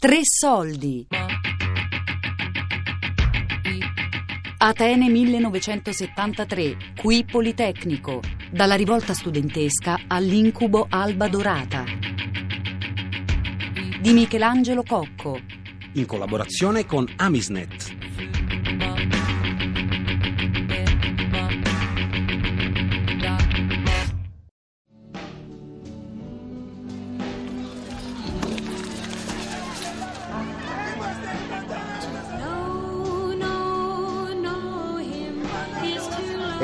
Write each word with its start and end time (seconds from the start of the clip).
Tre 0.00 0.20
soldi. 0.22 1.08
Atene 4.58 5.08
1973, 5.08 6.76
qui 7.00 7.24
Politecnico, 7.24 8.20
dalla 8.48 8.76
rivolta 8.76 9.12
studentesca 9.12 9.98
all'incubo 10.06 10.86
Alba 10.88 11.26
Dorata. 11.26 11.82
Di 14.00 14.12
Michelangelo 14.12 14.84
Cocco. 14.84 15.40
In 15.94 16.06
collaborazione 16.06 16.86
con 16.86 17.04
Amisnet. 17.16 17.97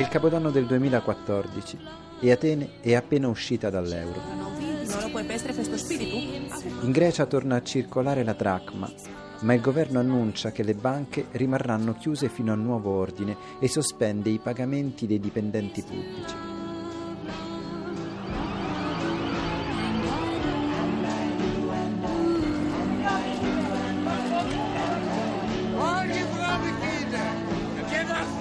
Il 0.05 0.11
capodanno 0.11 0.51
del 0.51 0.67
2014 0.67 1.79
e 2.21 2.31
Atene 2.31 2.73
è 2.83 2.95
appena 2.95 3.29
uscita 3.29 3.71
dall'euro. 3.71 4.21
In 6.83 6.91
Grecia 6.91 7.25
torna 7.25 7.57
a 7.57 7.63
circolare 7.63 8.23
la 8.23 8.35
dracma, 8.35 8.91
ma 9.41 9.55
il 9.55 9.63
governo 9.63 10.01
annuncia 10.01 10.53
che 10.53 10.63
le 10.63 10.75
banche 10.75 11.29
rimarranno 11.33 11.95
chiuse 11.95 12.29
fino 12.29 12.53
a 12.53 12.57
nuovo 12.57 12.91
ordine 12.91 13.35
e 13.59 13.67
sospende 13.67 14.29
i 14.29 14.39
pagamenti 14.39 15.07
dei 15.07 15.19
dipendenti 15.19 15.83
pubblici. 15.83 16.53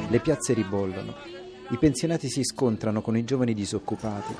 Le 0.09 0.19
piazze 0.19 0.53
ribollono, 0.53 1.32
i 1.72 1.76
pensionati 1.78 2.28
si 2.28 2.44
scontrano 2.44 3.00
con 3.02 3.16
i 3.16 3.24
giovani 3.24 3.54
disoccupati. 3.54 4.34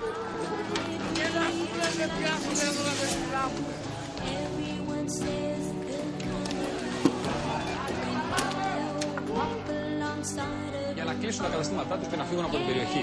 Για 10.94 11.04
να 11.04 11.14
κλείσουν 11.14 11.42
τα 11.42 11.48
καταστήματά 11.48 11.96
τους 11.96 12.08
και 12.08 12.16
να 12.16 12.24
φύγουν 12.24 12.44
από 12.44 12.56
την 12.56 12.66
περιοχή. 12.66 13.02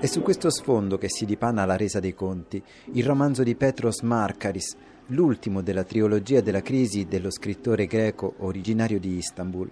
È 0.00 0.06
su 0.06 0.22
questo 0.22 0.48
sfondo 0.48 0.96
che 0.96 1.10
si 1.10 1.26
dipana 1.26 1.66
la 1.66 1.76
resa 1.76 2.00
dei 2.00 2.14
conti, 2.14 2.62
il 2.92 3.04
romanzo 3.04 3.42
di 3.42 3.54
Petros 3.54 4.00
Markaris, 4.00 4.74
l'ultimo 5.08 5.60
della 5.60 5.84
trilogia 5.84 6.40
della 6.40 6.62
crisi 6.62 7.04
dello 7.04 7.30
scrittore 7.30 7.84
greco 7.84 8.32
originario 8.38 8.98
di 8.98 9.16
Istanbul. 9.16 9.70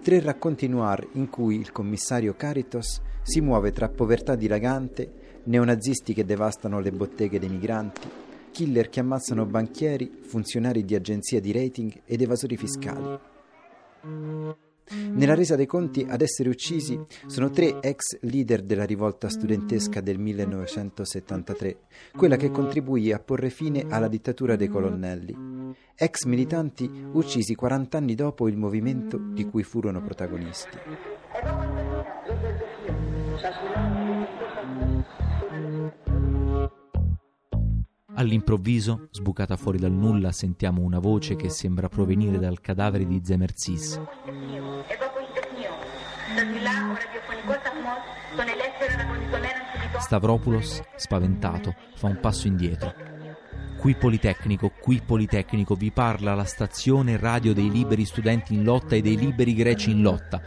Tre 0.00 0.20
racconti 0.20 0.68
noir 0.68 1.04
in 1.14 1.28
cui 1.28 1.56
il 1.56 1.72
commissario 1.72 2.36
Caritos 2.36 3.00
si 3.22 3.40
muove 3.40 3.72
tra 3.72 3.88
povertà 3.88 4.36
dilagante, 4.36 5.40
neonazisti 5.42 6.14
che 6.14 6.24
devastano 6.24 6.78
le 6.78 6.92
botteghe 6.92 7.40
dei 7.40 7.48
migranti, 7.48 8.08
killer 8.52 8.88
che 8.88 9.00
ammazzano 9.00 9.44
banchieri, 9.44 10.20
funzionari 10.22 10.84
di 10.84 10.94
agenzie 10.94 11.40
di 11.40 11.50
rating 11.50 12.02
ed 12.04 12.22
evasori 12.22 12.56
fiscali. 12.56 13.18
Nella 14.90 15.34
resa 15.34 15.56
dei 15.56 15.66
conti 15.66 16.04
ad 16.06 16.20
essere 16.20 16.50
uccisi 16.50 17.00
sono 17.26 17.50
tre 17.50 17.80
ex 17.80 18.18
leader 18.20 18.62
della 18.62 18.84
rivolta 18.84 19.28
studentesca 19.28 20.00
del 20.00 20.18
1973, 20.18 21.78
quella 22.14 22.36
che 22.36 22.50
contribuì 22.50 23.10
a 23.10 23.18
porre 23.18 23.48
fine 23.48 23.86
alla 23.88 24.08
dittatura 24.08 24.56
dei 24.56 24.68
colonnelli. 24.68 25.72
Ex 25.96 26.24
militanti 26.24 26.90
uccisi 27.12 27.54
40 27.54 27.96
anni 27.96 28.14
dopo 28.14 28.46
il 28.48 28.56
movimento 28.56 29.16
di 29.16 29.44
cui 29.46 29.62
furono 29.62 30.02
protagonisti. 30.02 30.78
All'improvviso, 38.16 39.08
sbucata 39.10 39.56
fuori 39.56 39.78
dal 39.78 39.90
nulla, 39.90 40.30
sentiamo 40.30 40.82
una 40.82 41.00
voce 41.00 41.34
che 41.34 41.48
sembra 41.48 41.88
provenire 41.88 42.38
dal 42.38 42.60
cadavere 42.60 43.06
di 43.06 43.20
Zemerzis. 43.24 44.00
Stavropoulos, 49.98 50.82
spaventato, 50.96 51.74
fa 51.94 52.08
un 52.08 52.18
passo 52.20 52.46
indietro. 52.46 52.92
Qui 53.78 53.94
Politecnico, 53.94 54.70
qui 54.80 55.00
Politecnico, 55.04 55.74
vi 55.74 55.90
parla 55.90 56.34
la 56.34 56.44
stazione 56.44 57.16
radio 57.16 57.52
dei 57.52 57.70
liberi 57.70 58.04
studenti 58.04 58.54
in 58.54 58.64
lotta 58.64 58.96
e 58.96 59.02
dei 59.02 59.16
liberi 59.16 59.54
greci 59.54 59.90
in 59.90 60.02
lotta. 60.02 60.40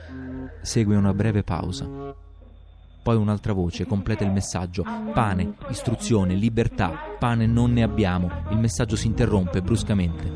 Segue 0.62 0.96
una 0.96 1.14
breve 1.14 1.44
pausa. 1.44 2.16
Poi 3.04 3.16
un'altra 3.16 3.54
voce 3.54 3.86
completa 3.86 4.26
il 4.26 4.32
messaggio. 4.32 4.84
Pane, 4.84 5.56
istruzione, 5.70 6.34
libertà. 6.34 7.16
Pane 7.18 7.46
non 7.46 7.72
ne 7.72 7.84
abbiamo. 7.84 8.30
Il 8.50 8.58
messaggio 8.58 8.96
si 8.96 9.08
interrompe 9.08 9.62
bruscamente. 9.62 10.30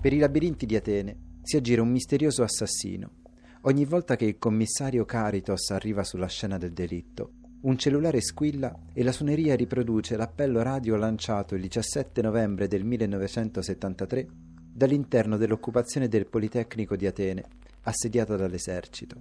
Per 0.00 0.12
i 0.12 0.18
labirinti 0.18 0.64
di 0.64 0.74
Atene 0.74 1.38
si 1.42 1.56
aggira 1.56 1.82
un 1.82 1.90
misterioso 1.90 2.42
assassino. 2.42 3.21
Ogni 3.64 3.84
volta 3.84 4.16
che 4.16 4.24
il 4.24 4.38
commissario 4.38 5.04
Caritos 5.04 5.70
arriva 5.70 6.02
sulla 6.02 6.26
scena 6.26 6.58
del 6.58 6.72
delitto, 6.72 7.34
un 7.60 7.78
cellulare 7.78 8.20
squilla 8.20 8.76
e 8.92 9.04
la 9.04 9.12
suoneria 9.12 9.54
riproduce 9.54 10.16
l'appello 10.16 10.62
radio 10.62 10.96
lanciato 10.96 11.54
il 11.54 11.60
17 11.60 12.22
novembre 12.22 12.66
del 12.66 12.82
1973 12.82 14.26
dall'interno 14.74 15.36
dell'occupazione 15.36 16.08
del 16.08 16.26
Politecnico 16.26 16.96
di 16.96 17.06
Atene, 17.06 17.44
assediata 17.82 18.34
dall'esercito. 18.34 19.14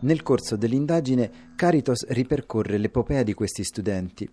Nel 0.00 0.22
corso 0.22 0.56
dell'indagine 0.56 1.30
Caritos 1.56 2.06
ripercorre 2.08 2.76
l'epopea 2.76 3.22
di 3.22 3.32
questi 3.32 3.64
studenti 3.64 4.28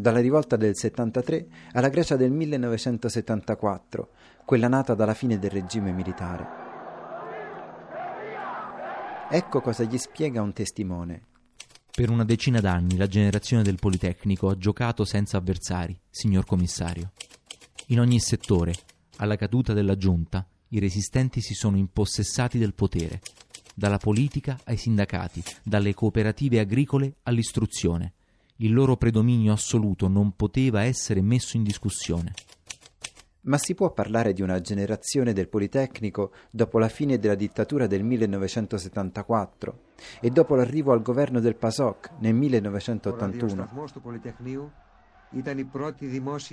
dalla 0.00 0.20
rivolta 0.20 0.54
del 0.54 0.76
73 0.76 1.46
alla 1.72 1.88
Grecia 1.88 2.14
del 2.14 2.30
1974, 2.30 4.10
quella 4.44 4.68
nata 4.68 4.94
dalla 4.94 5.12
fine 5.12 5.40
del 5.40 5.50
regime 5.50 5.90
militare. 5.90 6.46
Ecco 9.28 9.60
cosa 9.60 9.82
gli 9.82 9.98
spiega 9.98 10.40
un 10.40 10.52
testimone. 10.52 11.22
Per 11.90 12.10
una 12.10 12.24
decina 12.24 12.60
d'anni 12.60 12.96
la 12.96 13.08
generazione 13.08 13.64
del 13.64 13.80
Politecnico 13.80 14.48
ha 14.48 14.56
giocato 14.56 15.04
senza 15.04 15.36
avversari, 15.36 15.98
signor 16.08 16.46
commissario. 16.46 17.10
In 17.86 17.98
ogni 17.98 18.20
settore, 18.20 18.74
alla 19.16 19.34
caduta 19.34 19.72
della 19.72 19.96
giunta, 19.96 20.46
i 20.68 20.78
resistenti 20.78 21.40
si 21.40 21.54
sono 21.54 21.76
impossessati 21.76 22.56
del 22.56 22.74
potere, 22.74 23.20
dalla 23.74 23.98
politica 23.98 24.60
ai 24.64 24.76
sindacati, 24.76 25.42
dalle 25.64 25.92
cooperative 25.92 26.60
agricole 26.60 27.16
all'istruzione 27.24 28.12
il 28.60 28.72
loro 28.72 28.96
predominio 28.96 29.52
assoluto 29.52 30.08
non 30.08 30.34
poteva 30.34 30.82
essere 30.82 31.20
messo 31.20 31.56
in 31.56 31.62
discussione. 31.62 32.32
Ma 33.42 33.56
si 33.56 33.74
può 33.74 33.92
parlare 33.92 34.32
di 34.32 34.42
una 34.42 34.60
generazione 34.60 35.32
del 35.32 35.48
Politecnico 35.48 36.32
dopo 36.50 36.78
la 36.78 36.88
fine 36.88 37.18
della 37.18 37.36
dittatura 37.36 37.86
del 37.86 38.02
1974 38.02 39.80
e 40.20 40.30
dopo 40.30 40.54
l'arrivo 40.54 40.92
al 40.92 41.02
governo 41.02 41.40
del 41.40 41.54
PASOK 41.56 42.10
nel 42.18 42.34
1981? 42.34 43.68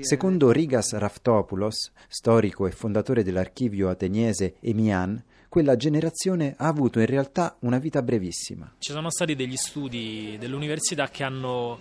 Secondo 0.02 0.52
Rigas 0.52 0.94
Raftopoulos, 0.94 1.92
storico 2.08 2.68
e 2.68 2.72
fondatore 2.72 3.24
dell'archivio 3.24 3.90
ateniese 3.90 4.56
Emian, 4.60 5.22
quella 5.56 5.78
generazione 5.78 6.54
ha 6.58 6.68
avuto 6.68 7.00
in 7.00 7.06
realtà 7.06 7.56
una 7.60 7.78
vita 7.78 8.02
brevissima. 8.02 8.74
Ci 8.78 8.92
sono 8.92 9.10
stati 9.10 9.36
degli 9.36 9.56
studi 9.56 10.36
dell'università 10.38 11.08
che 11.08 11.24
hanno 11.24 11.80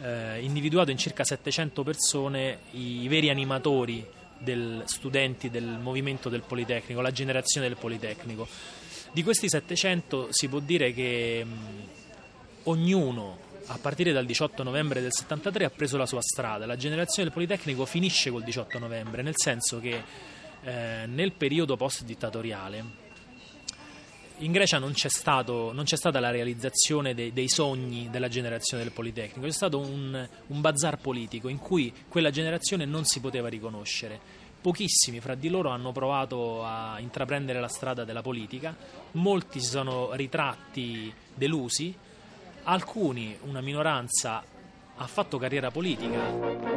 eh, 0.00 0.40
individuato 0.42 0.92
in 0.92 0.96
circa 0.96 1.24
700 1.24 1.82
persone 1.82 2.58
i 2.74 3.08
veri 3.08 3.28
animatori 3.28 4.06
del 4.38 4.84
studenti 4.86 5.50
del 5.50 5.64
movimento 5.64 6.28
del 6.28 6.42
Politecnico, 6.42 7.00
la 7.00 7.10
generazione 7.10 7.66
del 7.66 7.76
Politecnico. 7.76 8.46
Di 9.10 9.24
questi 9.24 9.48
700 9.48 10.28
si 10.30 10.46
può 10.46 10.60
dire 10.60 10.92
che 10.92 11.44
mh, 11.44 11.50
ognuno 12.64 13.38
a 13.66 13.78
partire 13.78 14.12
dal 14.12 14.24
18 14.24 14.62
novembre 14.62 15.00
del 15.00 15.12
73 15.12 15.64
ha 15.64 15.70
preso 15.70 15.96
la 15.96 16.06
sua 16.06 16.22
strada. 16.22 16.64
La 16.64 16.76
generazione 16.76 17.24
del 17.24 17.32
Politecnico 17.32 17.86
finisce 17.86 18.30
col 18.30 18.44
18 18.44 18.78
novembre, 18.78 19.22
nel 19.22 19.34
senso 19.34 19.80
che 19.80 20.00
eh, 20.62 21.06
nel 21.06 21.32
periodo 21.32 21.76
post-dittatoriale 21.76 23.02
in 24.38 24.52
Grecia 24.52 24.78
non 24.78 24.92
c'è, 24.92 25.08
stato, 25.08 25.72
non 25.72 25.84
c'è, 25.84 25.96
stata 25.96 26.20
la 26.20 26.30
realizzazione 26.30 27.14
dei, 27.14 27.32
dei, 27.32 27.48
sogni 27.48 28.10
della 28.10 28.28
generazione 28.28 28.82
del 28.82 28.92
Politecnico, 28.92 29.46
c'è 29.46 29.52
stato 29.52 29.78
un, 29.78 30.28
un 30.46 30.60
bazar 30.60 30.98
politico 30.98 31.48
in 31.48 31.58
cui 31.58 31.92
quella 32.08 32.30
generazione 32.30 32.84
non 32.84 33.04
si 33.04 33.20
poteva 33.20 33.48
riconoscere. 33.48 34.44
Pochissimi 34.60 35.20
fra 35.20 35.34
di 35.34 35.48
loro 35.48 35.70
hanno 35.70 35.92
provato 35.92 36.64
a 36.64 36.96
intraprendere 36.98 37.60
la 37.60 37.68
strada 37.68 38.04
della 38.04 38.22
politica, 38.22 38.76
molti 39.12 39.60
si 39.60 39.68
sono 39.68 40.12
ritratti 40.12 41.12
delusi, 41.34 41.94
alcuni, 42.64 43.38
una 43.44 43.60
minoranza, 43.60 44.42
ha 44.96 45.06
fatto 45.06 45.38
carriera 45.38 45.70
politica. 45.70 46.75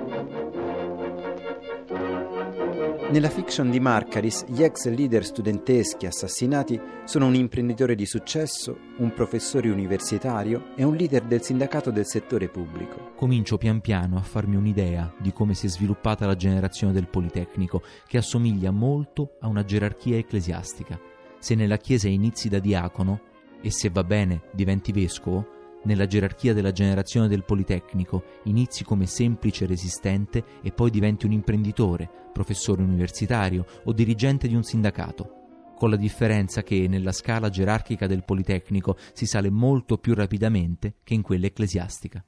Nella 3.12 3.30
fiction 3.30 3.72
di 3.72 3.80
Marcaris, 3.80 4.46
gli 4.48 4.62
ex 4.62 4.88
leader 4.88 5.26
studenteschi 5.26 6.06
assassinati 6.06 6.80
sono 7.06 7.26
un 7.26 7.34
imprenditore 7.34 7.96
di 7.96 8.06
successo, 8.06 8.78
un 8.98 9.12
professore 9.16 9.72
universitario 9.72 10.76
e 10.76 10.84
un 10.84 10.96
leader 10.96 11.24
del 11.24 11.42
sindacato 11.42 11.90
del 11.90 12.06
settore 12.06 12.50
pubblico. 12.50 13.14
Comincio 13.16 13.58
pian 13.58 13.82
piano 13.82 14.18
a 14.18 14.22
farmi 14.22 14.58
un'idea 14.58 15.12
di 15.18 15.34
come 15.34 15.56
si 15.56 15.66
è 15.66 15.70
sviluppata 15.70 16.28
la 16.28 16.36
generazione 16.36 16.94
del 16.94 17.08
Politecnico, 17.08 17.82
che 18.06 18.18
assomiglia 18.18 18.70
molto 18.70 19.38
a 19.40 19.48
una 19.48 19.66
gerarchia 19.66 20.18
ecclesiastica. 20.18 21.00
Se 21.40 21.56
nella 21.56 21.78
Chiesa 21.78 22.08
inizi 22.08 22.48
da 22.48 22.60
diacono 22.60 23.22
e 23.60 23.72
se 23.72 23.90
va 23.90 24.04
bene 24.04 24.44
diventi 24.52 24.92
vescovo, 24.92 25.58
nella 25.84 26.06
gerarchia 26.06 26.54
della 26.54 26.72
generazione 26.72 27.28
del 27.28 27.44
Politecnico 27.44 28.24
inizi 28.44 28.84
come 28.84 29.06
semplice 29.06 29.66
resistente 29.66 30.44
e 30.62 30.72
poi 30.72 30.90
diventi 30.90 31.26
un 31.26 31.32
imprenditore, 31.32 32.10
professore 32.34 32.82
universitario 32.82 33.66
o 33.86 33.94
dirigente 33.94 34.48
di 34.48 34.56
un 34.56 34.64
sindacato, 34.64 35.74
con 35.78 35.90
la 35.90 35.96
differenza 35.96 36.62
che 36.62 36.88
nella 36.88 37.12
scala 37.12 37.50
gerarchica 37.50 38.08
del 38.08 38.26
Politecnico 38.26 38.98
si 39.14 39.26
sale 39.26 39.50
molto 39.50 39.98
più 39.98 40.14
rapidamente 40.14 40.96
che 41.04 41.14
in 41.14 41.22
quella 41.22 41.46
ecclesiastica. 41.46 42.24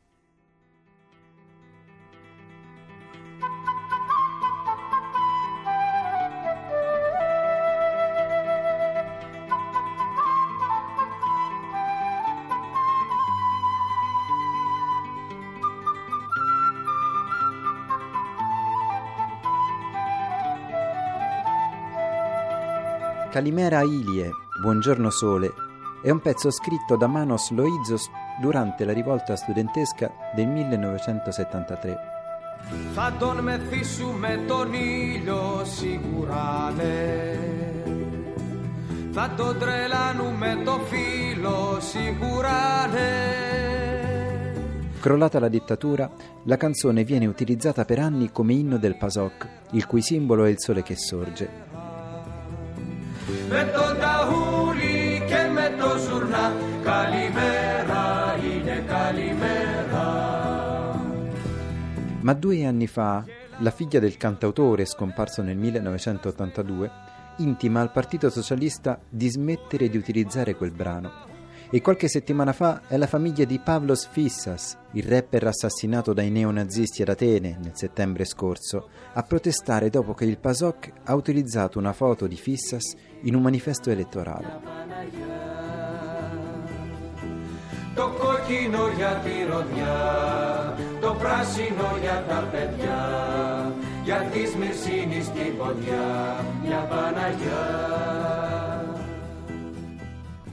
Calimera 23.31 23.83
Ilie, 23.83 24.31
Buongiorno 24.61 25.11
Sole, 25.11 25.53
è 26.03 26.11
un 26.11 26.21
pezzo 26.21 26.51
scritto 26.51 26.97
da 26.97 27.07
Manos 27.07 27.51
Loizos 27.51 28.09
durante 28.41 28.85
la 28.85 28.93
rivolta 28.93 29.37
studentesca 29.37 30.11
del 30.35 30.47
1973. 30.47 32.15
Θα 32.95 33.13
τον 33.19 33.39
μεθύσουμε 33.39 34.41
τον 34.49 34.73
ήλιο 34.73 35.63
σιγουράνε 35.65 37.39
Θα 39.13 39.35
τον 39.37 39.59
τρελάνουμε 39.59 40.59
το 40.65 40.81
φύλλο 40.89 41.79
σιγουράνε 41.81 43.11
Crollata 45.03 45.39
la 45.39 45.49
dittatura, 45.49 46.11
la 46.45 46.57
canzone 46.57 47.05
viene 47.05 47.27
utilizzata 47.27 47.85
per 47.85 48.01
anni 48.01 48.33
come 48.33 48.55
inno 48.55 48.77
del 48.77 48.97
PASOK, 48.97 49.49
il 49.73 49.87
cui 49.87 50.03
simbolo 50.03 50.45
è 50.45 50.49
il 50.49 50.59
sole 50.59 50.83
che 50.83 50.97
sorge 50.97 51.70
με 53.51 53.73
τον 53.75 53.99
ταούλι 54.01 55.23
και 55.27 55.51
με 55.53 55.75
το 55.79 55.99
ζουρνά 55.99 56.53
Καλημέρα 56.85 58.37
είναι 58.45 58.85
καλημέρα 58.87 60.35
Ma 62.29 62.35
due 62.35 62.65
anni 62.65 62.89
fa, 62.89 63.25
la 63.59 63.71
figlia 63.71 64.01
del 64.01 64.17
cantautore 64.17 64.85
scomparso 64.85 65.43
nel 65.43 65.57
1982 65.57 66.91
intima 67.37 67.81
al 67.81 67.93
Partito 67.93 68.31
Socialista 68.31 68.99
di 69.09 69.29
smettere 69.29 69.89
di 69.89 69.97
utilizzare 69.97 70.57
quel 70.57 70.73
brano 70.73 71.35
e 71.71 71.81
qualche 71.81 72.09
settimana 72.09 72.53
fa 72.53 72.83
è 72.87 72.97
la 72.97 73.09
famiglia 73.09 73.45
di 73.45 73.59
Pavlos 73.59 74.07
Fissas, 74.07 74.77
il 74.93 75.03
rapper 75.03 75.49
assassinato 75.49 76.13
dai 76.13 76.31
neonazisti 76.31 77.03
ad 77.03 77.09
Atene 77.09 77.59
nel 77.61 77.73
settembre 77.75 78.25
scorso, 78.25 78.89
a 79.13 79.23
protestare 79.23 79.91
dopo 79.91 80.15
che 80.15 80.25
il 80.25 80.39
PASOK 80.39 80.93
ha 81.05 81.15
utilizzato 81.15 81.79
una 81.79 81.93
foto 81.93 82.27
di 82.29 82.37
Fissas 82.37 82.95
in 83.23 83.35
un 83.35 83.43
manifesto 83.43 83.91
elettorale. 83.91 84.61
Το 87.95 88.13
κόκκινο 88.19 88.89
για 88.97 89.23
τη 89.25 89.35
ροδιά, 89.51 89.97
το 91.01 91.17
πράσινο 91.19 91.89
για 92.01 92.25
τα 92.29 92.49
παιδιά, 92.53 93.03
για 94.05 94.29
τη 94.33 94.47
Σμυρσίνης 94.47 95.31
την 95.31 95.57
ποδιά, 95.59 96.45
μια 96.65 96.87
Παναγιά. 96.91 97.65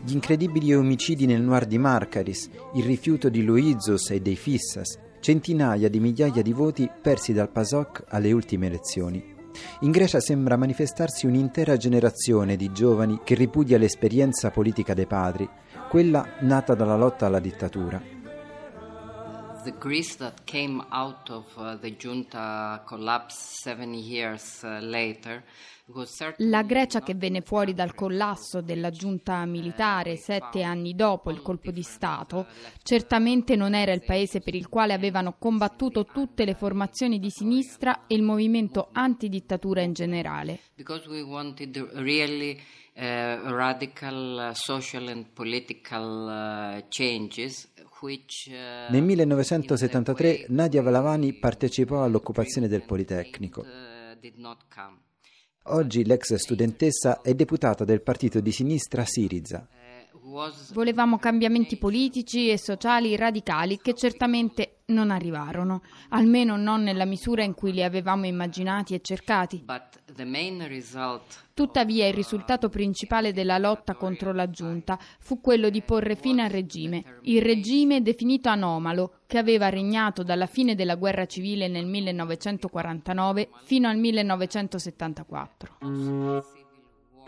Gli 0.05 0.13
incredibili 0.13 0.75
omicidi 0.75 1.25
nel 1.25 1.41
noir 1.41 1.65
di 1.65 1.77
Marcaris, 1.77 2.49
il 2.73 2.83
rifiuto 2.83 3.29
di 3.29 3.41
Luizos 3.41 4.09
e 4.09 4.19
dei 4.19 4.35
Fissas, 4.35 4.97
centinaia 5.21 5.89
di 5.89 5.99
migliaia 5.99 6.41
di 6.41 6.51
voti 6.51 6.89
persi 7.01 7.31
dal 7.31 7.49
PASOK 7.49 8.03
alle 8.09 8.31
ultime 8.33 8.67
elezioni. 8.67 9.36
In 9.80 9.90
Grecia 9.90 10.20
sembra 10.20 10.56
manifestarsi 10.56 11.26
un'intera 11.26 11.76
generazione 11.76 12.56
di 12.56 12.72
giovani 12.72 13.20
che 13.24 13.34
ripudia 13.34 13.78
l'esperienza 13.78 14.50
politica 14.50 14.94
dei 14.94 15.06
padri, 15.06 15.48
quella 15.88 16.24
nata 16.40 16.74
dalla 16.74 16.96
lotta 16.96 17.26
alla 17.26 17.40
dittatura. 17.40 18.17
The 19.68 19.76
Greece 19.76 20.16
that 20.16 20.44
came 20.46 20.82
out 20.88 21.28
of 21.28 21.44
uh, 21.58 21.76
the 21.76 21.90
junta 21.90 22.80
collapse 22.86 23.58
seven 23.60 23.92
years 23.92 24.62
uh, 24.62 24.78
later 24.80 25.44
la 26.38 26.62
Grecia 26.62 27.00
che 27.00 27.14
venne 27.14 27.40
fuori 27.40 27.72
dal 27.72 27.94
collasso 27.94 28.60
della 28.60 28.90
giunta 28.90 29.44
militare 29.46 30.16
sette 30.16 30.62
anni 30.62 30.94
dopo 30.94 31.30
il 31.30 31.40
colpo 31.40 31.70
di 31.70 31.82
Stato. 31.82 32.46
certamente 32.82 33.56
non 33.56 33.74
era 33.74 33.92
il 33.92 34.02
paese 34.02 34.40
per 34.40 34.54
il 34.54 34.68
quale 34.68 34.92
avevano 34.92 35.36
combattuto 35.38 36.04
tutte 36.04 36.44
le 36.44 36.54
formazioni 36.54 37.18
di 37.18 37.30
sinistra 37.30 38.06
e 38.06 38.14
il 38.14 38.22
movimento 38.22 38.88
antidittatura 38.92 39.80
in 39.80 39.94
generale. 39.94 40.60
Really, 41.94 42.60
uh, 42.98 43.50
radical 43.50 44.50
uh, 44.50 44.54
social 44.54 45.08
and 45.08 45.26
political 45.32 46.26
uh, 46.28 46.82
changes 46.88 47.68
uh, 47.77 47.77
Nel 48.90 49.02
1973 49.02 50.46
Nadia 50.50 50.82
Valavani 50.82 51.32
partecipò 51.34 52.04
all'occupazione 52.04 52.68
del 52.68 52.84
Politecnico. 52.84 53.64
Oggi 55.64 56.04
l'ex 56.04 56.34
studentessa 56.34 57.20
è 57.22 57.34
deputata 57.34 57.84
del 57.84 58.00
partito 58.02 58.40
di 58.40 58.52
sinistra 58.52 59.04
Siriza. 59.04 59.66
Volevamo 60.72 61.18
cambiamenti 61.18 61.78
politici 61.78 62.50
e 62.50 62.58
sociali 62.58 63.16
radicali 63.16 63.78
che 63.78 63.94
certamente 63.94 64.80
non 64.88 65.10
arrivarono, 65.10 65.80
almeno 66.10 66.56
non 66.56 66.82
nella 66.82 67.06
misura 67.06 67.42
in 67.42 67.54
cui 67.54 67.72
li 67.72 67.82
avevamo 67.82 68.26
immaginati 68.26 68.94
e 68.94 69.00
cercati. 69.00 69.64
Tuttavia 71.54 72.06
il 72.06 72.14
risultato 72.14 72.68
principale 72.68 73.32
della 73.32 73.58
lotta 73.58 73.94
contro 73.94 74.32
la 74.32 74.50
giunta 74.50 74.98
fu 75.18 75.40
quello 75.40 75.70
di 75.70 75.82
porre 75.82 76.14
fine 76.14 76.44
al 76.44 76.50
regime, 76.50 77.20
il 77.22 77.42
regime 77.42 78.02
definito 78.02 78.50
anomalo 78.50 79.20
che 79.26 79.38
aveva 79.38 79.70
regnato 79.70 80.22
dalla 80.22 80.46
fine 80.46 80.74
della 80.74 80.96
guerra 80.96 81.26
civile 81.26 81.68
nel 81.68 81.86
1949 81.86 83.48
fino 83.64 83.88
al 83.88 83.96
1974. 83.96 86.57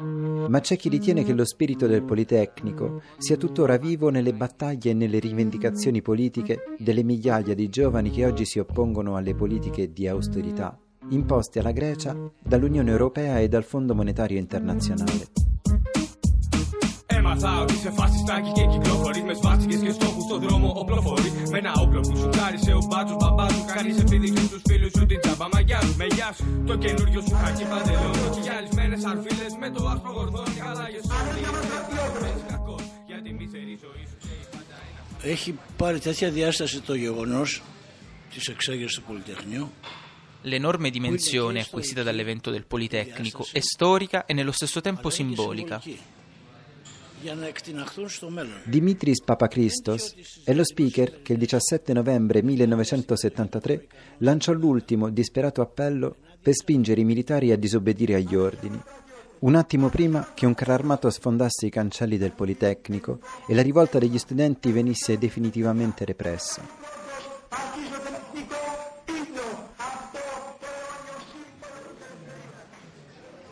Ma 0.00 0.61
c'è 0.61 0.76
chi 0.76 0.88
ritiene 0.88 1.25
che 1.25 1.33
lo 1.33 1.45
spirito 1.45 1.87
del 1.87 2.02
Politecnico 2.02 3.02
sia 3.19 3.37
tuttora 3.37 3.76
vivo 3.76 4.09
nelle 4.11 4.33
battaglie 4.33 4.90
e 4.90 4.95
nelle 4.95 5.19
rivendicazioni 5.19 6.02
politiche 6.02 6.75
delle 6.78 7.02
migliaia 7.02 7.54
di 7.54 7.69
giovani 7.69 8.11
che 8.11 8.25
oggi 8.26 8.45
si 8.45 8.59
oppongono 8.59 9.16
alle 9.16 9.35
politiche 9.35 9.92
di 9.92 10.09
austerità 10.09 10.78
imposte 11.11 11.59
alla 11.59 11.73
Grecia 11.73 12.16
dall'Unione 12.38 12.90
Europea 12.90 13.40
e 13.40 13.49
dal 13.49 13.64
Fondo 13.64 13.95
Monetario 13.95 14.38
Internazionale. 14.38 15.60
Έμαθα 17.30 17.60
ότι 17.60 17.76
σε 17.76 17.90
φασιστάκι 17.90 18.52
και 18.52 18.64
κυκλοφορείς 18.72 19.22
Με 19.22 19.34
σβάστηκες 19.34 19.80
και 19.80 19.90
στόχους 19.90 20.25
στον 20.25 20.40
δρόμο 20.40 20.72
οπλοφορείς. 20.76 21.32
Με 21.50 21.58
ένα 21.58 21.72
όπλο 21.82 22.00
που 22.00 22.16
σου 22.16 22.28
κάρισε 22.38 22.72
ο 22.72 22.82
μπάτσος 22.88 23.16
μπαμπάς 23.16 23.52
Κάνεις 23.75 23.99
επίδειξη 23.99 24.44
στους 24.44 24.62
φίλους 24.68 24.92
σου 24.96 25.06
την 25.06 25.20
τσάμπα 25.20 25.46
μαγιά 25.52 25.80
σου 25.80 25.94
Με 25.96 26.06
γεια 26.16 26.32
σου. 26.37 26.44
Το 26.66 26.76
καινούριο 26.76 27.20
σου 27.20 27.34
χάκι 27.42 27.64
παντελόνι 27.64 28.28
Και 28.34 28.40
γυαλισμένες 28.40 29.04
αρφίλες 29.04 29.52
με 29.60 29.70
το 29.70 29.87
άσπρο 29.92 30.12
γορδόνι 30.12 30.54
Χαλάγες 30.64 31.02
σου. 31.04 31.14
Γιατί 33.06 33.32
μη 33.32 33.49
ζωή 33.52 33.76
σου 33.80 33.88
Έχει 35.22 35.58
πάρει 35.76 35.99
τέτοια 35.99 36.30
διάσταση 36.30 36.80
το 36.80 36.94
γεγονός 36.94 37.62
της 38.34 38.49
εξέγερσης 38.49 38.99
του 38.99 39.04
Πολυτεχνείου. 39.06 39.70
L'enorme 40.42 40.88
dimensione 40.99 41.58
acquisita 41.60 42.02
dall'evento 42.02 42.49
del 42.54 42.64
Politecnico 42.72 43.42
è 43.52 43.60
storica 43.60 44.18
e 44.25 44.32
nello 44.32 44.52
stesso 44.52 44.80
tempo 44.80 45.10
simbolica. 45.10 45.76
Dimitris 48.65 49.22
Papakristos 49.24 50.13
è 50.44 50.53
lo 50.53 50.63
speaker 50.63 51.22
che 51.24 51.34
il 51.34 51.39
17 51.39 51.94
novembre 51.94 52.44
1973 52.44 53.88
lanciò 54.20 54.51
l'ultimo 54.51 55.10
disperato 55.10 55.62
appello 55.62 56.17
per 56.41 56.53
spingere 56.53 57.01
i 57.01 57.05
militari 57.05 57.51
a 57.51 57.58
disobbedire 57.58 58.15
agli 58.15 58.36
ordini. 58.36 58.79
Un 59.39 59.55
attimo 59.55 59.89
prima 59.89 60.34
che 60.34 60.46
un 60.46 60.53
carro 60.53 60.74
armato 60.74 61.10
sfondasse 61.10 61.65
i 61.65 61.70
cancelli 61.70 62.17
del 62.17 62.34
Politecnico 62.34 63.20
e 63.48 63.55
la 63.55 63.62
rivolta 63.62 63.98
degli 63.98 64.17
studenti 64.17 64.72
venisse 64.72 65.17
definitivamente 65.17 66.05
repressa. 66.05 66.62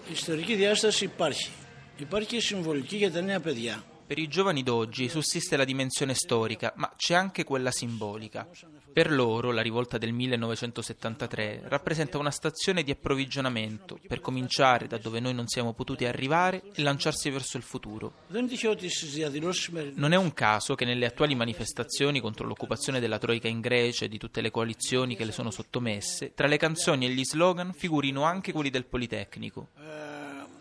Η 0.10 0.16
ιστορική 0.16 0.56
διάσταση 0.56 1.04
υπάρχει. 1.06 1.52
Υπάρχει 1.98 2.28
και 2.28 2.40
συμβολική 2.40 2.96
για 2.96 3.12
τα 3.12 3.22
νέα 3.22 3.40
παιδιά. 3.40 3.84
Per 4.06 4.22
i 4.22 4.28
giovani 4.28 4.64
d'oggi 4.64 5.08
sussiste 5.08 5.56
la 5.56 5.64
dimensione 5.64 6.14
storica, 6.14 6.74
ma 6.76 6.92
c'è 6.96 7.16
anche 7.16 7.46
quella 7.46 7.72
simbolica. 7.72 8.48
Per 8.92 9.12
loro 9.12 9.52
la 9.52 9.62
rivolta 9.62 9.98
del 9.98 10.12
1973 10.12 11.64
rappresenta 11.64 12.18
una 12.18 12.30
stazione 12.30 12.84
di 12.84 12.92
approvvigionamento 12.92 13.98
per 14.06 14.20
cominciare 14.20 14.88
da 14.88 14.98
dove 14.98 15.20
noi 15.20 15.34
non 15.34 15.48
siamo 15.48 15.74
potuti 15.74 16.06
arrivare 16.06 16.62
e 16.76 16.84
lanciarsi 16.84 17.30
verso 17.30 17.58
il 17.58 17.64
futuro. 17.64 18.14
Non 18.28 20.14
è 20.14 20.18
un 20.18 20.34
caso 20.34 20.76
che 20.76 20.86
nelle 20.86 21.06
attuali 21.06 21.34
manifestazioni 21.34 22.20
contro 22.20 22.46
l'occupazione 22.46 23.00
della 23.00 23.18
Troica 23.18 23.48
in 23.48 23.62
Grecia 23.62 24.06
e 24.06 24.10
di 24.10 24.20
tutte 24.20 24.42
le 24.42 24.52
coalizioni 24.52 25.16
che 25.16 25.26
le 25.26 25.32
sono 25.32 25.50
sottomesse, 25.50 26.34
tra 26.36 26.48
le 26.48 26.58
canzoni 26.58 27.06
e 27.06 27.10
gli 27.10 27.24
slogan 27.24 27.74
figurino 27.74 28.24
anche 28.24 28.52
quelli 28.52 28.70
del 28.70 28.86
Politecnico. 28.86 29.70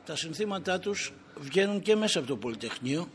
Τα 0.07 0.17
συνθήματά 0.17 0.79
τους 0.79 1.13
βγαίνουν 1.41 1.83
και 1.83 1.97
μέσα 1.97 2.19
από 2.19 2.29
το 2.29 2.37
Πολυτεχνείο 2.37 3.09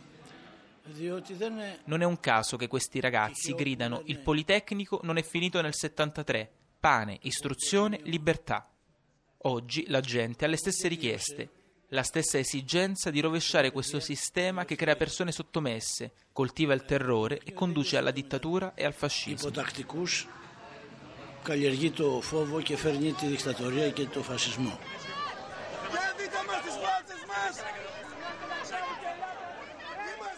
non 1.86 2.02
è 2.02 2.06
un 2.06 2.20
caso 2.20 2.56
che 2.56 2.68
questi 2.68 3.02
ragazzi 3.02 3.54
gridano 3.54 4.04
il 4.06 4.20
Politecnico 4.20 5.02
non 5.04 5.18
è 5.18 5.24
finito 5.24 5.60
nel 5.62 5.74
73, 5.76 6.50
pane, 6.80 7.18
istruzione, 7.24 8.00
libertà. 8.04 8.70
Oggi 9.40 9.86
la 9.88 10.00
gente 10.00 10.46
ha 10.46 10.48
le 10.48 10.56
stesse 10.56 10.88
richieste, 10.88 11.50
la 11.90 12.04
stessa 12.04 12.38
esigenza 12.38 13.10
di 13.10 13.20
rovesciare 13.20 13.72
questo 13.72 14.00
sistema 14.00 14.64
che 14.64 14.76
crea 14.76 14.96
persone 14.96 15.32
sottomesse, 15.32 16.14
coltiva 16.32 16.74
il 16.74 16.86
terrore 16.86 17.42
e 17.44 17.54
conduce 17.54 17.98
alla 17.98 18.12
dittatura 18.12 18.74
e 18.74 18.86
al 18.86 18.94
fascismo. 18.94 19.52
καλλιεργεί 21.44 21.92
το 21.92 22.20
φόβο 22.22 22.62
και 22.62 22.78
φέρνει 22.78 23.12
τη 23.12 23.26
δικτατορία 23.26 23.90
και 23.90 24.06
το 24.06 24.22
φασισμό. 24.22 24.80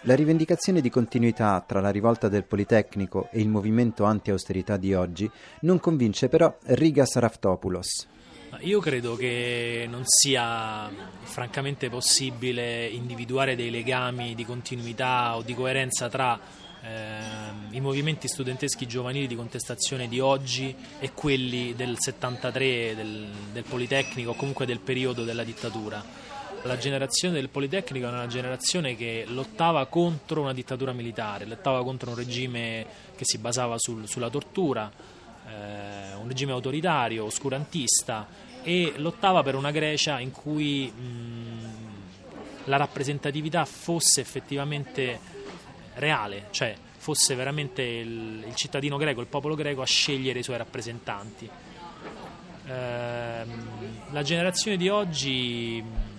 La 0.06 0.14
rivendicazione 0.14 0.82
di 0.82 0.90
continuità 0.90 1.64
tra 1.66 1.80
la 1.80 1.88
rivolta 1.88 2.28
del 2.28 2.44
Politecnico 2.44 3.28
e 3.32 3.40
il 3.40 3.48
movimento 3.48 4.04
anti-austerità 4.04 4.76
di 4.76 4.92
oggi 4.92 5.30
non 5.60 5.80
convince 5.80 6.28
però 6.28 6.54
Riga 6.64 7.06
Saraftopoulos. 7.06 8.08
Io 8.60 8.80
credo 8.80 9.16
che 9.16 9.86
non 9.88 10.02
sia 10.04 10.90
francamente 11.22 11.88
possibile 11.88 12.86
individuare 12.86 13.56
dei 13.56 13.70
legami 13.70 14.34
di 14.34 14.44
continuità 14.44 15.36
o 15.36 15.42
di 15.42 15.54
coerenza 15.54 16.10
tra 16.10 16.38
eh, 16.82 17.18
i 17.70 17.80
movimenti 17.80 18.28
studenteschi 18.28 18.86
giovanili 18.86 19.26
di 19.26 19.36
contestazione 19.36 20.06
di 20.06 20.20
oggi 20.20 20.76
e 20.98 21.12
quelli 21.12 21.74
del 21.74 21.96
73 21.98 22.94
del, 22.94 23.26
del 23.52 23.64
Politecnico 23.64 24.32
o 24.32 24.34
comunque 24.34 24.66
del 24.66 24.80
periodo 24.80 25.24
della 25.24 25.44
dittatura 25.44 26.23
la 26.64 26.78
generazione 26.78 27.34
del 27.34 27.50
Politecnico 27.50 28.06
è 28.06 28.08
una 28.08 28.26
generazione 28.26 28.96
che 28.96 29.24
lottava 29.28 29.86
contro 29.86 30.40
una 30.40 30.54
dittatura 30.54 30.92
militare, 30.92 31.44
lottava 31.44 31.82
contro 31.82 32.10
un 32.10 32.16
regime 32.16 32.86
che 33.16 33.24
si 33.24 33.38
basava 33.38 33.78
sul, 33.78 34.08
sulla 34.08 34.30
tortura, 34.30 34.90
eh, 35.46 36.14
un 36.14 36.26
regime 36.26 36.52
autoritario, 36.52 37.24
oscurantista 37.24 38.26
e 38.62 38.94
lottava 38.96 39.42
per 39.42 39.56
una 39.56 39.70
Grecia 39.70 40.20
in 40.20 40.30
cui 40.30 40.90
mh, 40.90 41.84
la 42.64 42.78
rappresentatività 42.78 43.66
fosse 43.66 44.22
effettivamente 44.22 45.20
reale, 45.94 46.46
cioè 46.50 46.74
fosse 46.96 47.34
veramente 47.34 47.82
il, 47.82 48.42
il, 48.46 48.54
cittadino 48.54 48.96
greco, 48.96 49.20
il 49.20 49.26
popolo 49.26 49.54
greco 49.54 49.82
a 49.82 49.86
scegliere 49.86 50.38
i 50.38 50.42
suoi 50.42 50.56
rappresentanti. 50.56 51.46
Eh, 52.66 53.44
la 54.10 54.22
generazione 54.22 54.78
di 54.78 54.88
oggi 54.88 56.12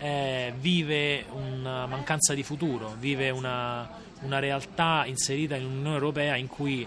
eh, 0.00 0.52
vive 0.58 1.26
una 1.30 1.86
mancanza 1.86 2.32
di 2.32 2.42
futuro, 2.42 2.96
vive 2.98 3.28
una, 3.30 3.88
una 4.22 4.38
realtà 4.38 5.04
inserita 5.04 5.56
in 5.56 5.66
un'Unione 5.66 5.94
Europea 5.94 6.36
in 6.36 6.46
cui 6.46 6.86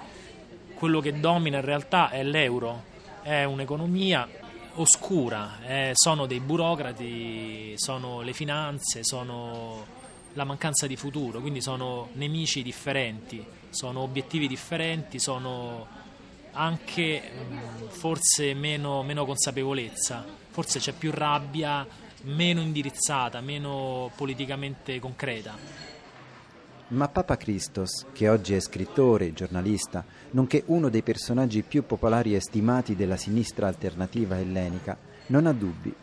quello 0.73 0.99
che 0.99 1.19
domina 1.19 1.57
in 1.59 1.65
realtà 1.65 2.09
è 2.09 2.23
l'euro, 2.23 2.83
è 3.21 3.43
un'economia 3.43 4.27
oscura, 4.75 5.59
eh, 5.65 5.91
sono 5.93 6.25
dei 6.25 6.39
burocrati, 6.39 7.73
sono 7.75 8.21
le 8.21 8.33
finanze, 8.33 9.03
sono 9.03 9.85
la 10.33 10.43
mancanza 10.43 10.87
di 10.87 10.95
futuro, 10.95 11.39
quindi 11.39 11.61
sono 11.61 12.09
nemici 12.13 12.63
differenti, 12.63 13.45
sono 13.69 13.99
obiettivi 13.99 14.47
differenti, 14.47 15.19
sono 15.19 15.85
anche 16.53 17.21
mh, 17.21 17.89
forse 17.89 18.55
meno, 18.55 19.03
meno 19.03 19.25
consapevolezza, 19.25 20.25
forse 20.49 20.79
c'è 20.79 20.93
più 20.93 21.11
rabbia, 21.11 21.85
meno 22.23 22.61
indirizzata, 22.61 23.41
meno 23.41 24.11
politicamente 24.15 24.99
concreta. 24.99 25.55
Ma 26.93 27.07
Papa 27.07 27.37
Christos, 27.37 28.05
che 28.13 28.29
oggi 28.29 28.53
è 28.53 28.59
scrittore, 28.59 29.33
giornalista, 29.33 30.05
nonché 30.31 30.63
uno 30.67 30.89
dei 30.89 31.01
personaggi 31.01 31.63
più 31.63 31.85
popolari 31.85 32.35
e 32.35 32.41
stimati 32.41 32.95
della 32.95 33.17
sinistra 33.17 33.67
alternativa 33.67 34.37
ellenica, 34.37 34.97
non 35.27 35.47
ha 35.47 35.53
dubbi. 35.53 35.95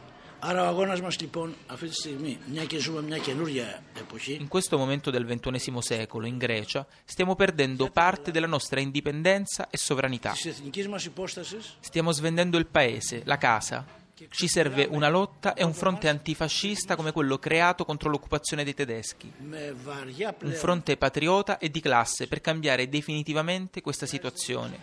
In 4.27 4.49
questo 4.49 4.79
momento 4.79 5.11
del 5.11 5.27
XXI 5.27 5.83
secolo, 5.83 6.27
in 6.27 6.39
Grecia, 6.39 6.87
stiamo 7.05 7.37
perdendo 7.37 7.91
parte 7.91 8.31
della 8.31 8.47
nostra 8.47 8.81
indipendenza 8.81 9.69
e 9.69 9.77
sovranità. 9.77 10.33
Stiamo 10.33 12.13
svendendo 12.13 12.57
il 12.57 12.67
paese, 12.67 13.21
la 13.27 13.37
casa, 13.37 13.85
ci 14.29 14.49
serve 14.49 14.87
una 14.91 15.09
lotta 15.09 15.55
e 15.55 15.65
un 15.65 15.73
fronte 15.73 16.09
antifascista 16.09 16.97
come 16.97 17.13
quello 17.13 17.39
creato 17.39 17.85
contro 17.85 18.11
l'occupazione 18.11 18.65
dei 18.65 18.75
tedeschi. 18.75 19.33
Un 19.41 20.53
fronte 20.53 20.97
patriota 20.97 21.59
e 21.59 21.71
di 21.71 21.81
classe 21.81 22.27
per 22.27 22.41
cambiare 22.41 22.89
definitivamente 22.89 23.81
questa 23.81 24.07
situazione. 24.07 24.81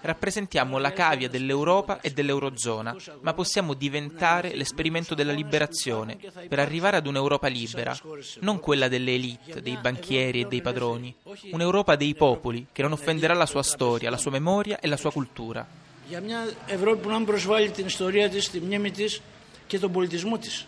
Rappresentiamo 0.00 0.78
la 0.78 0.92
cavia 0.92 1.28
dell'Europa 1.28 2.00
e 2.00 2.10
dell'Eurozona, 2.10 2.94
ma 3.20 3.32
possiamo 3.32 3.74
diventare 3.74 4.54
l'esperimento 4.54 5.14
della 5.14 5.32
liberazione 5.32 6.18
per 6.48 6.58
arrivare 6.58 6.98
ad 6.98 7.06
un'Europa 7.06 7.48
libera, 7.48 7.96
non 8.40 8.60
quella 8.60 8.88
delle 8.88 9.14
elite, 9.14 9.62
dei 9.62 9.78
banchieri 9.78 10.42
e 10.42 10.46
dei 10.46 10.60
padroni, 10.60 11.14
un'Europa 11.52 11.96
dei 11.96 12.14
popoli 12.14 12.66
che 12.70 12.82
non 12.82 12.92
offenderà 12.92 13.34
la 13.34 13.46
sua 13.46 13.62
storia, 13.62 14.10
la 14.10 14.18
sua 14.18 14.30
memoria 14.30 14.78
e 14.78 14.88
la 14.88 14.96
sua 14.96 15.10
cultura 15.10 15.82
για 16.07 16.21
μια 16.21 16.49
Ευρώπη 16.67 17.01
που 17.01 17.09
να 17.09 17.23
προσβάλλει 17.23 17.69
την 17.69 17.85
ιστορία 17.85 18.29
της, 18.29 18.49
τη 18.49 18.59
μνήμη 18.59 18.91
της 18.91 19.21
και 19.67 19.79
τον 19.79 19.91
πολιτισμό 19.91 20.37
της. 20.37 20.67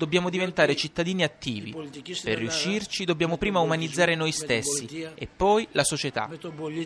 Dobbiamo 0.00 0.30
diventare 0.30 0.74
cittadini 0.74 1.22
attivi. 1.22 1.74
Per 2.24 2.38
riuscirci 2.38 3.04
dobbiamo 3.04 3.36
prima 3.36 3.58
umanizzare 3.60 4.14
noi 4.14 4.32
stessi 4.32 5.06
e 5.14 5.28
poi 5.36 5.68
la 5.72 5.84
società. 5.84 6.26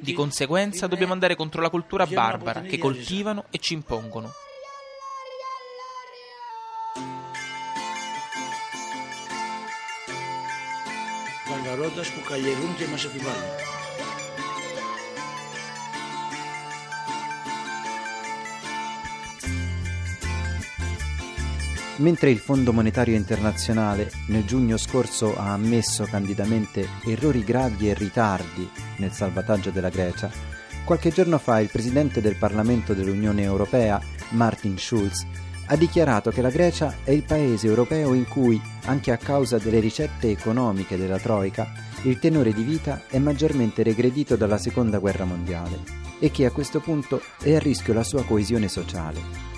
Di 0.01 0.13
conseguenza 0.13 0.89
dobbiamo 0.89 1.13
andare 1.13 1.37
contro 1.37 1.63
la 1.63 1.71
cultura 1.71 2.07
barbara 2.07 2.63
che 2.63 2.77
coltivano 2.77 3.45
e 3.51 3.59
ci 3.59 3.75
impongono. 3.75 4.33
Βαρβαρώτας 11.49 12.11
που 12.11 12.21
καλλιεργούν 12.29 12.77
και 12.77 12.87
μας 12.87 13.05
επιβάλλουν. 13.05 13.51
Mentre 22.00 22.32
il 22.32 22.38
Fondo 22.40 22.72
Monetario 22.72 23.16
Internazionale 23.16 24.10
nel 24.28 24.46
giugno 24.46 24.78
scorso 24.78 25.36
ha 25.38 25.52
ammesso 25.52 26.06
candidamente 26.06 26.88
errori 27.06 27.44
gravi 27.44 27.90
e 27.90 27.94
ritardi 27.94 28.70
nel 28.98 29.12
salvataggio 29.12 29.70
della 29.70 29.90
Grecia, 29.90 30.32
qualche 30.86 31.12
giorno 31.12 31.38
fa 31.38 31.60
il 31.60 31.70
Presidente 31.70 32.22
del 32.22 32.38
Parlamento 32.38 32.94
dell'Unione 32.94 33.42
Europea, 33.42 34.02
Martin 34.30 34.78
Schulz, 34.78 35.26
ha 35.66 35.76
dichiarato 35.76 36.32
che 36.32 36.42
la 36.42 36.50
Grecia 36.50 36.96
è 37.04 37.12
il 37.12 37.24
paese 37.24 37.68
europeo 37.68 38.14
in 38.14 38.28
cui, 38.30 38.60
anche 38.86 39.12
a 39.12 39.18
causa 39.18 39.58
delle 39.58 39.82
ricette 39.82 40.30
economiche 40.30 40.98
della 40.98 41.20
Troica, 41.20 41.70
il 42.04 42.18
tenore 42.18 42.54
di 42.54 42.64
vita 42.64 43.04
è 43.10 43.20
maggiormente 43.20 43.84
regredito 43.84 44.38
dalla 44.38 44.58
Seconda 44.58 45.00
Guerra 45.00 45.26
Mondiale 45.26 45.82
e 46.18 46.32
che 46.32 46.46
a 46.46 46.52
questo 46.52 46.80
punto 46.80 47.22
è 47.42 47.56
a 47.56 47.60
rischio 47.60 47.94
la 47.94 48.04
sua 48.04 48.24
coesione 48.24 48.70
sociale. 48.70 49.49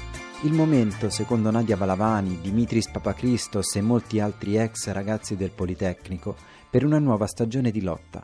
Il 0.44 0.54
momento, 0.54 1.12
secondo 1.12 1.52
Nadia 1.52 1.78
Valavani, 1.78 2.40
Dimitris 2.42 2.90
Papakristos 2.90 3.76
e 3.76 3.82
molti 3.82 4.20
altri 4.20 4.58
ex 4.58 4.90
ragazzi 4.90 5.36
del 5.36 5.52
Politecnico, 5.52 6.36
per 6.68 6.84
una 6.84 6.98
nuova 6.98 7.28
stagione 7.28 7.70
di 7.70 7.84
lotta. 7.84 8.24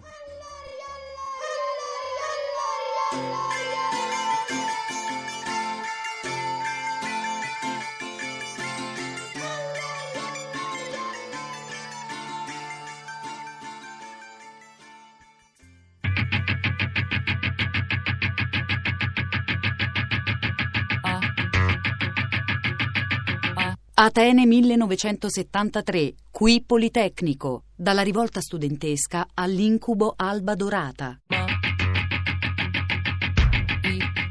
Atene 24.07 24.45
1973, 24.45 26.13
qui 26.31 26.63
Politecnico, 26.65 27.63
dalla 27.75 28.03
rivolta 28.03 28.39
studentesca 28.39 29.27
all'incubo 29.33 30.13
Alba 30.15 30.55
Dorata. 30.55 31.19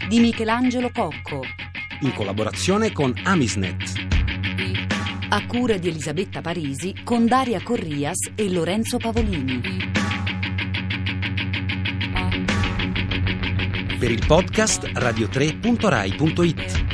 Di 0.09 0.18
Michelangelo 0.18 0.90
Cocco. 0.90 1.42
In 2.00 2.14
collaborazione 2.14 2.90
con 2.90 3.12
Amisnet. 3.23 3.92
A 5.28 5.47
cura 5.47 5.76
di 5.76 5.88
Elisabetta 5.88 6.40
Parisi 6.40 6.95
con 7.04 7.26
Daria 7.26 7.62
Corrias 7.62 8.30
e 8.35 8.50
Lorenzo 8.50 8.97
Pavolini. 8.97 9.61
Per 13.99 14.11
il 14.11 14.25
podcast 14.26 14.85
radio3.rai.it. 14.85 16.86